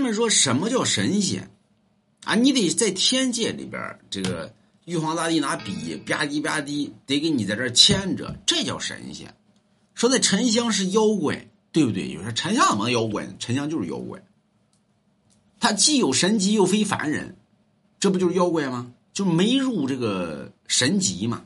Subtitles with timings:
[0.00, 1.50] 他们说什么叫神仙
[2.24, 2.34] 啊？
[2.34, 4.54] 你得在天界里边，这个
[4.86, 9.36] 玉皇大帝拿笔吧唧吧唧，得给你在这牵着，这叫神仙。
[9.94, 12.08] 说那沉香是妖怪，对不对？
[12.08, 13.28] 有人说沉香怎么妖怪？
[13.38, 14.24] 沉香就是妖怪，
[15.60, 17.36] 他既有神级又非凡人，
[17.98, 18.94] 这不就是妖怪吗？
[19.12, 21.44] 就没入这个神级嘛。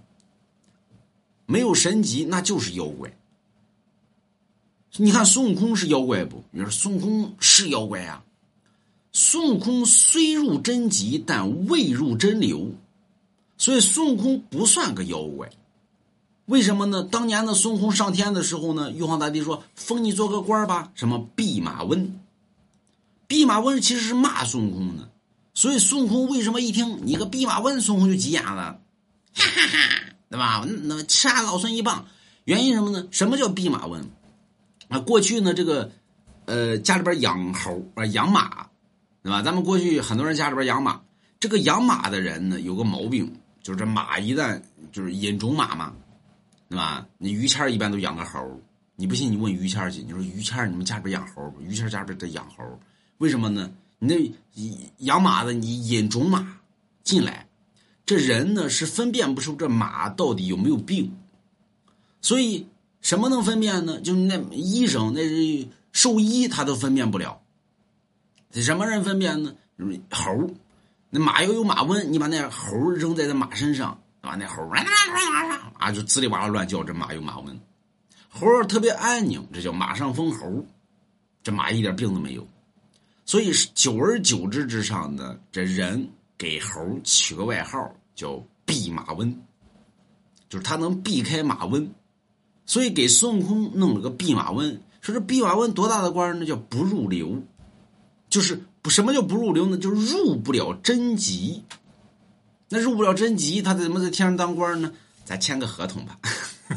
[1.47, 3.19] 没有神级，那就是妖怪。
[4.99, 6.45] 你看孙悟空是妖怪不？
[6.53, 8.23] 你说孙悟空是妖怪呀。
[9.15, 12.73] 孙悟空虽入真极，但未入真流，
[13.57, 15.49] 所以孙悟空不算个妖怪。
[16.47, 17.03] 为什么呢？
[17.05, 22.21] 当年的孙悟空上天的时候呢，玉皇大帝说封你做个官吧，什么弼马温。
[23.27, 25.09] 弼马温其实是骂孙悟空的，
[25.55, 28.81] 所以孙悟空为什么一听你个弼马温，孙悟空就急眼了，
[29.33, 29.79] 哈哈哈，
[30.29, 30.67] 对吧？
[30.83, 32.05] 那吃俺老孙一棒。
[32.45, 33.07] 原因什么呢？
[33.11, 34.07] 什么叫弼马温？
[34.89, 35.91] 啊，过去呢，这个
[36.45, 38.67] 呃家里边养猴啊，养马，
[39.25, 39.43] 对吧？
[39.43, 41.01] 咱们过去很多人家里边养马，
[41.41, 45.93] 这个养马的人呢有个毛病，就是这马一旦就是引种马嘛。
[46.67, 47.07] 对吧？
[47.19, 48.41] 你于谦一般都养个猴
[48.97, 50.03] 你不信你问于谦去。
[50.03, 51.61] 你说于谦你们家里边养猴不？
[51.61, 52.65] 于谦家里边得养猴
[53.19, 53.71] 为什么呢？
[53.99, 56.59] 你那养马的，你引种马
[57.05, 57.47] 进来，
[58.05, 61.13] 这人呢是分辨不出这马到底有没有病，
[62.23, 62.67] 所以
[63.01, 64.01] 什么能分辨呢？
[64.01, 67.41] 就那医生那是兽医他都分辨不了，
[68.63, 69.55] 什么人分辨呢？
[70.11, 70.51] 猴
[71.11, 74.01] 那马要有马瘟，你把那猴扔在那马身上。
[74.21, 74.67] 啊，那猴
[75.79, 77.55] 啊就滋里哇啦乱叫，这马有马瘟。
[78.29, 80.65] 猴儿特别安宁，这叫马上封猴。
[81.43, 82.49] 这马一点病都没有，
[83.27, 89.37] 所以久而久之之上呢，这人给猴取个外号叫避马瘟，
[90.49, 91.87] 就是他能避开马瘟，
[92.65, 94.81] 所以给孙悟空弄了个弼马温。
[95.03, 96.47] 说这弼马温多大的官呢？
[96.47, 97.43] 叫不入流，
[98.35, 99.79] 就是不什么叫不入流呢？
[99.79, 101.63] 就是入不了真极。
[102.69, 104.91] 那入不了真级，他怎么在天上当官呢？
[105.25, 106.19] 咱签个合同吧，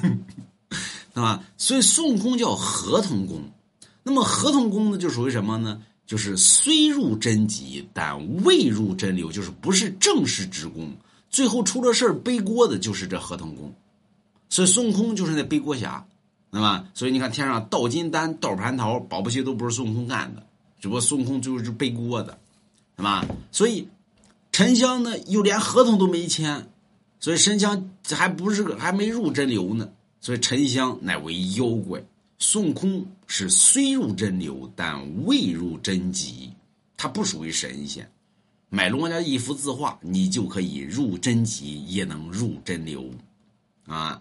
[1.16, 1.44] 对吧？
[1.58, 3.42] 所以孙悟空叫合同工。
[4.04, 5.82] 那么合同工呢，就属于什么呢？
[6.06, 10.96] 就是虽入真级，但未入真流，就是不是正式职工。
[11.32, 13.74] 最后出了事背锅的就是这合同工。
[14.48, 16.06] 所以孙悟空就是那背锅侠，
[16.52, 16.86] 对吧？
[16.94, 20.46] 所以你看天上倒金丹、倒蟠桃、保不齐都不是孙悟空干的，
[20.80, 22.38] 只不过孙悟空最后是背锅的，
[22.98, 23.26] 是吧？
[23.52, 23.88] 所以。
[24.50, 26.68] 沉香呢，又连合同都没签，
[27.20, 29.88] 所以沉香还不是个还没入真流呢，
[30.20, 32.04] 所以沉香乃为妖怪。
[32.40, 36.52] 孙悟空是虽入真流，但未入真极，
[36.96, 38.10] 他不属于神仙。
[38.70, 43.08] 买龙王家一幅字画，你就可以入真极，也能入真流，
[43.86, 44.16] 啊。